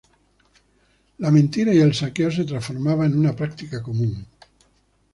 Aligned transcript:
La 1.19 1.29
mentira 1.29 1.71
y 1.75 1.77
el 1.77 1.93
saqueo 1.93 2.31
se 2.31 2.43
transformaba 2.43 3.05
en 3.05 3.19
una 3.19 3.35
práctica 3.35 3.83
común. 3.83 4.25